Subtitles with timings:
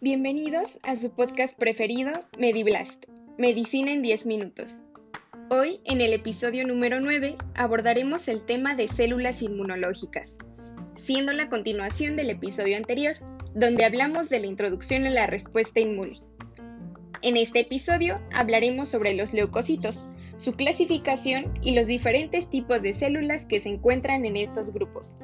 [0.00, 3.06] Bienvenidos a su podcast preferido, Mediblast,
[3.36, 4.84] Medicina en 10 minutos.
[5.50, 10.38] Hoy, en el episodio número 9, abordaremos el tema de células inmunológicas,
[10.94, 13.16] siendo la continuación del episodio anterior,
[13.56, 16.20] donde hablamos de la introducción a la respuesta inmune.
[17.22, 20.04] En este episodio hablaremos sobre los leucocitos,
[20.36, 25.18] su clasificación y los diferentes tipos de células que se encuentran en estos grupos.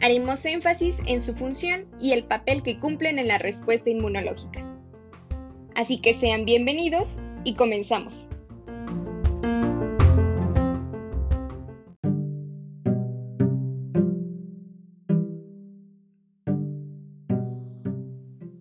[0.00, 4.64] Haremos énfasis en su función y el papel que cumplen en la respuesta inmunológica.
[5.74, 8.28] Así que sean bienvenidos y comenzamos.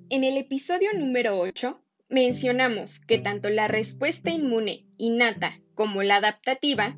[0.09, 6.97] En el episodio número 8 mencionamos que tanto la respuesta inmune innata como la adaptativa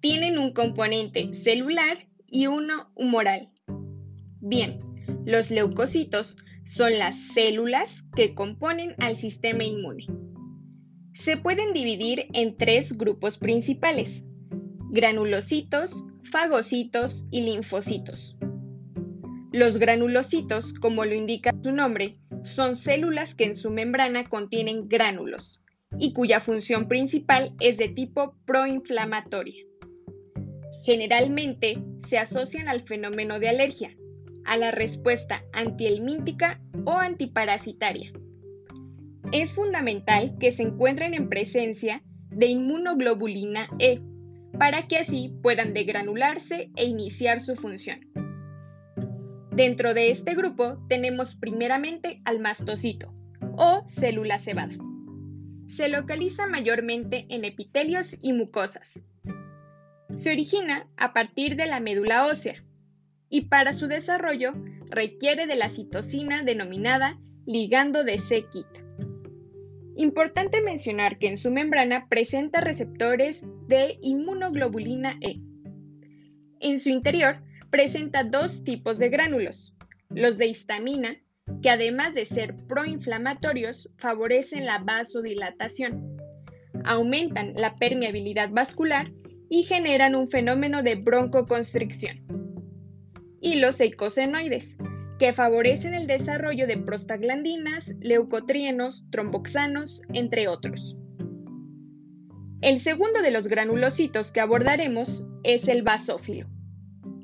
[0.00, 3.50] tienen un componente celular y uno humoral.
[4.40, 4.78] Bien,
[5.24, 10.06] los leucocitos son las células que componen al sistema inmune.
[11.14, 14.22] Se pueden dividir en tres grupos principales,
[14.90, 18.36] granulocitos, fagocitos y linfocitos.
[19.52, 22.14] Los granulocitos, como lo indica su nombre,
[22.46, 25.60] son células que en su membrana contienen gránulos
[25.98, 29.64] y cuya función principal es de tipo proinflamatoria.
[30.84, 33.96] Generalmente se asocian al fenómeno de alergia,
[34.44, 38.12] a la respuesta antihelmíntica o antiparasitaria.
[39.32, 44.00] Es fundamental que se encuentren en presencia de inmunoglobulina E
[44.56, 48.00] para que así puedan degranularse e iniciar su función.
[49.56, 53.10] Dentro de este grupo tenemos primeramente al mastocito
[53.56, 54.74] o célula cebada.
[55.66, 59.02] Se localiza mayormente en epitelios y mucosas.
[60.14, 62.62] Se origina a partir de la médula ósea
[63.30, 64.52] y para su desarrollo
[64.90, 68.66] requiere de la citosina denominada ligando de C-KIT.
[69.96, 75.40] Importante mencionar que en su membrana presenta receptores de inmunoglobulina E.
[76.60, 77.38] En su interior
[77.70, 79.74] presenta dos tipos de gránulos,
[80.10, 81.16] los de histamina,
[81.62, 86.16] que además de ser proinflamatorios, favorecen la vasodilatación,
[86.84, 89.12] aumentan la permeabilidad vascular
[89.48, 92.24] y generan un fenómeno de broncoconstricción.
[93.40, 94.76] Y los eicosenoides,
[95.18, 100.96] que favorecen el desarrollo de prostaglandinas, leucotrienos, tromboxanos, entre otros.
[102.60, 106.48] El segundo de los granulocitos que abordaremos es el basófilo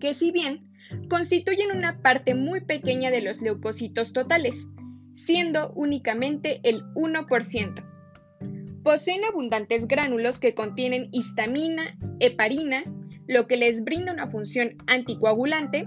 [0.02, 0.68] que si bien
[1.08, 4.66] constituyen una parte muy pequeña de los leucocitos totales,
[5.14, 8.82] siendo únicamente el 1%.
[8.82, 12.82] Poseen abundantes gránulos que contienen histamina, heparina,
[13.28, 15.86] lo que les brinda una función anticoagulante.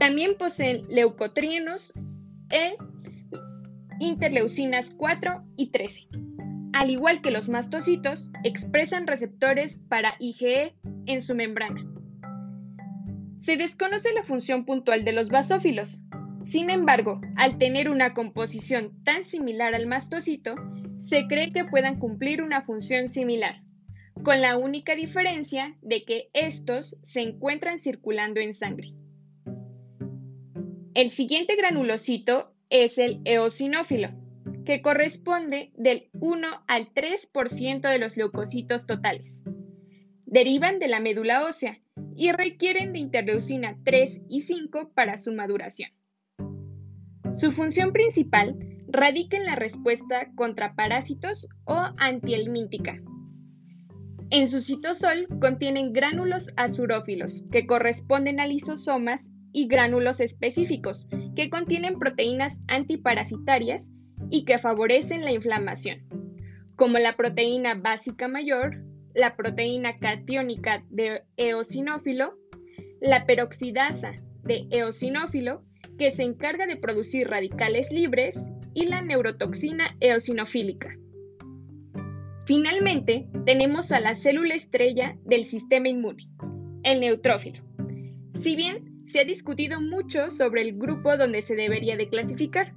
[0.00, 1.92] También poseen leucotrienos
[2.50, 2.74] e
[4.00, 6.08] interleucinas 4 y 13.
[6.72, 10.74] Al igual que los mastocitos, expresan receptores para IgE
[11.06, 11.89] en su membrana.
[13.40, 16.00] Se desconoce la función puntual de los basófilos.
[16.44, 20.56] Sin embargo, al tener una composición tan similar al mastocito,
[20.98, 23.62] se cree que puedan cumplir una función similar,
[24.22, 28.92] con la única diferencia de que estos se encuentran circulando en sangre.
[30.92, 34.10] El siguiente granulocito es el eosinófilo,
[34.66, 39.40] que corresponde del 1 al 3% de los leucocitos totales.
[40.26, 41.80] Derivan de la médula ósea
[42.20, 45.90] y requieren de interleucina 3 y 5 para su maduración.
[47.38, 48.58] Su función principal
[48.88, 53.00] radica en la respuesta contra parásitos o antihelmíntica.
[54.28, 61.98] En su citosol contienen gránulos azurófilos que corresponden a lisosomas y gránulos específicos que contienen
[61.98, 63.88] proteínas antiparasitarias
[64.30, 66.00] y que favorecen la inflamación,
[66.76, 72.38] como la proteína básica mayor la proteína catiónica de eosinófilo,
[73.00, 74.12] la peroxidasa
[74.42, 75.62] de eosinófilo,
[75.98, 78.38] que se encarga de producir radicales libres,
[78.74, 80.96] y la neurotoxina eosinofílica.
[82.44, 86.28] Finalmente, tenemos a la célula estrella del sistema inmune,
[86.82, 87.62] el neutrófilo.
[88.34, 92.74] Si bien se ha discutido mucho sobre el grupo donde se debería de clasificar,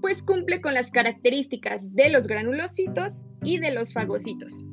[0.00, 4.64] pues cumple con las características de los granulocitos y de los fagocitos.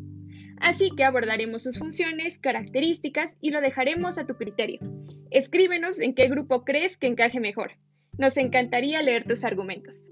[0.61, 4.79] Así que abordaremos sus funciones, características y lo dejaremos a tu criterio.
[5.31, 7.71] Escríbenos en qué grupo crees que encaje mejor.
[8.17, 10.11] Nos encantaría leer tus argumentos.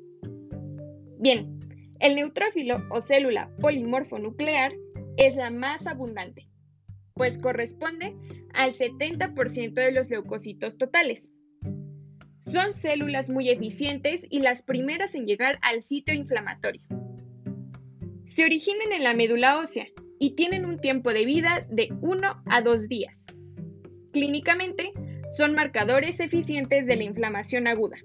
[1.20, 1.60] Bien,
[2.00, 4.74] el neutrófilo o célula polimorfonuclear
[5.18, 6.48] es la más abundante.
[7.14, 8.16] pues corresponde
[8.54, 11.30] al 70% de los leucocitos totales.
[12.46, 16.82] Son células muy eficientes y las primeras en llegar al sitio inflamatorio.
[18.26, 19.88] Se originan en la médula ósea
[20.20, 23.24] y tienen un tiempo de vida de 1 a 2 días.
[24.12, 24.92] Clínicamente,
[25.32, 27.98] son marcadores eficientes de la inflamación aguda.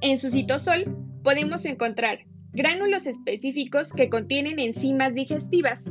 [0.00, 0.84] En su citosol
[1.22, 2.20] podemos encontrar
[2.52, 5.90] gránulos específicos que contienen enzimas digestivas,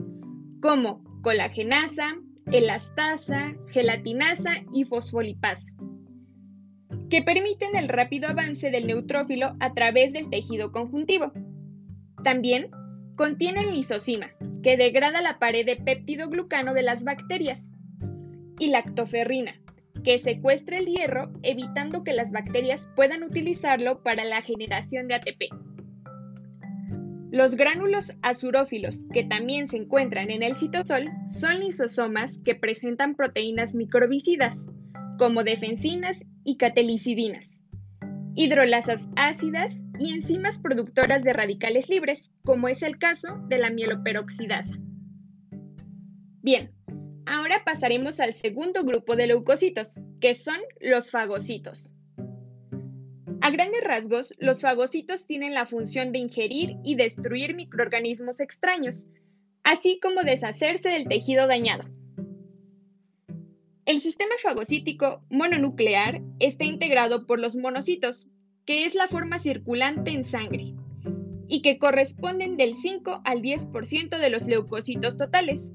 [0.62, 2.16] como colagenasa,
[2.52, 5.68] elastasa, gelatinasa y fosfolipasa,
[7.10, 11.32] que permiten el rápido avance del neutrófilo a través del tejido conjuntivo.
[12.24, 12.70] También
[13.16, 14.32] contienen lisocima,
[14.64, 17.64] que degrada la pared de péptido-glucano de las bacterias,
[18.60, 19.56] y lactoferrina,
[20.04, 25.42] que secuestra el hierro evitando que las bacterias puedan utilizarlo para la generación de ATP.
[27.32, 33.76] Los gránulos azurófilos, que también se encuentran en el citosol, son lisosomas que presentan proteínas
[33.76, 34.66] microbicidas,
[35.18, 37.60] como defensinas y catelicidinas,
[38.36, 44.76] hidrolasas ácidas y enzimas productoras de radicales libres, como es el caso de la mieloperoxidasa.
[46.42, 46.72] Bien,
[47.26, 51.96] ahora pasaremos al segundo grupo de leucocitos, que son los fagocitos.
[53.42, 59.06] A grandes rasgos, los fagocitos tienen la función de ingerir y destruir microorganismos extraños,
[59.64, 61.86] así como deshacerse del tejido dañado.
[63.86, 68.28] El sistema fagocítico mononuclear está integrado por los monocitos,
[68.66, 70.74] que es la forma circulante en sangre,
[71.48, 75.74] y que corresponden del 5 al 10% de los leucocitos totales.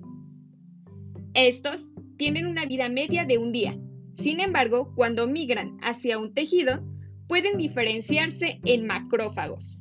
[1.34, 3.78] Estos tienen una vida media de un día.
[4.16, 6.81] Sin embargo, cuando migran hacia un tejido,
[7.28, 9.78] pueden diferenciarse en macrófagos,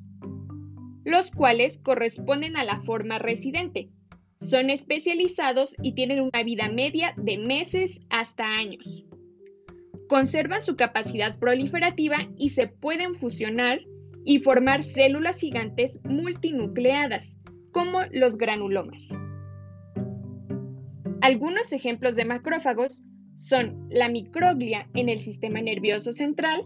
[1.03, 3.89] los cuales corresponden a la forma residente.
[4.39, 9.08] Son especializados y tienen una vida media de meses hasta años.
[10.09, 13.79] Conservan su capacidad proliferativa y se pueden fusionar
[14.25, 17.37] y formar células gigantes multinucleadas,
[17.71, 19.07] como los granulomas.
[21.21, 23.03] Algunos ejemplos de macrófagos
[23.35, 26.63] son la microglia en el sistema nervioso central,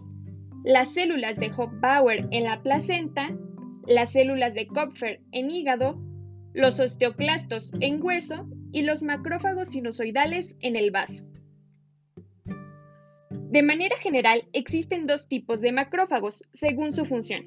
[0.64, 3.36] las células de Hoch-Bauer en la placenta,
[3.86, 5.96] las células de Kupfer en hígado,
[6.54, 11.24] los osteoclastos en hueso y los macrófagos sinusoidales en el vaso.
[13.54, 17.46] De manera general, existen dos tipos de macrófagos según su función.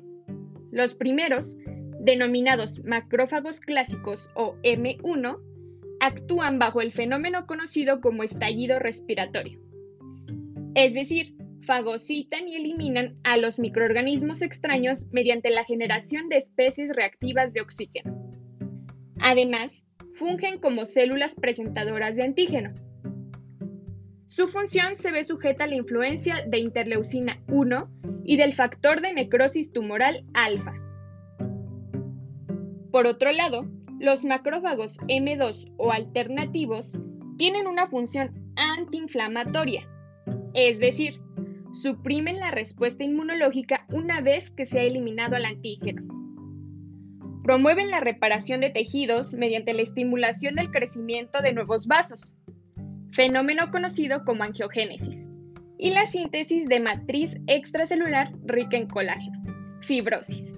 [0.72, 1.58] Los primeros,
[2.00, 5.38] denominados macrófagos clásicos o M1,
[6.00, 9.60] actúan bajo el fenómeno conocido como estallido respiratorio.
[10.76, 17.52] Es decir, fagocitan y eliminan a los microorganismos extraños mediante la generación de especies reactivas
[17.52, 18.32] de oxígeno.
[19.20, 22.74] Además, fungen como células presentadoras de antígeno.
[24.38, 27.90] Su función se ve sujeta a la influencia de interleucina 1
[28.24, 30.76] y del factor de necrosis tumoral alfa.
[32.92, 33.66] Por otro lado,
[34.00, 36.96] los macrófagos M2 o alternativos
[37.40, 39.90] tienen una función antiinflamatoria,
[40.54, 41.16] es decir,
[41.74, 46.04] suprimen la respuesta inmunológica una vez que se ha eliminado al antígeno.
[47.44, 52.34] Promueven la reparación de tejidos mediante la estimulación del crecimiento de nuevos vasos,
[53.12, 55.30] fenómeno conocido como angiogénesis,
[55.78, 59.38] y la síntesis de matriz extracelular rica en colágeno,
[59.82, 60.54] fibrosis.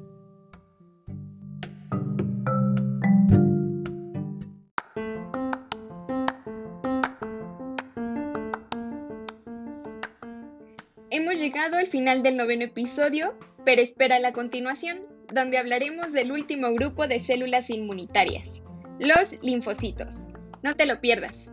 [11.11, 14.99] Hemos llegado al final del noveno episodio, pero espera la continuación,
[15.33, 18.61] donde hablaremos del último grupo de células inmunitarias,
[18.99, 20.27] los linfocitos.
[20.63, 21.49] No te lo pierdas.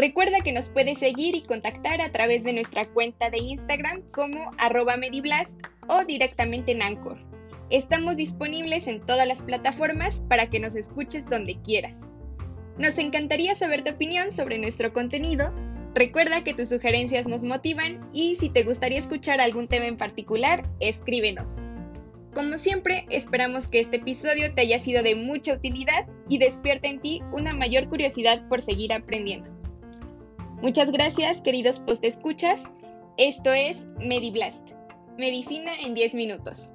[0.00, 4.50] Recuerda que nos puedes seguir y contactar a través de nuestra cuenta de Instagram como
[4.56, 5.54] arroba mediblast
[5.88, 7.18] o directamente en Anchor.
[7.68, 12.00] Estamos disponibles en todas las plataformas para que nos escuches donde quieras.
[12.78, 15.52] Nos encantaría saber tu opinión sobre nuestro contenido
[15.94, 20.62] Recuerda que tus sugerencias nos motivan y si te gustaría escuchar algún tema en particular,
[20.78, 21.58] escríbenos.
[22.32, 27.00] Como siempre, esperamos que este episodio te haya sido de mucha utilidad y despierte en
[27.00, 29.59] ti una mayor curiosidad por seguir aprendiendo.
[30.62, 32.64] Muchas gracias, queridos postescuchas.
[33.16, 34.62] Esto es MediBlast,
[35.16, 36.70] Medicina en 10 minutos.